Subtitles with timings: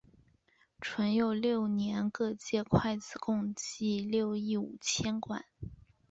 [0.79, 5.45] 淳佑六年各界会子共计六亿五千万贯。